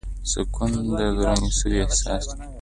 سکون 0.31 0.71
د 0.97 1.01
دروني 1.19 1.49
سولې 1.57 1.79
احساس 1.85 2.23
دی. 2.37 2.43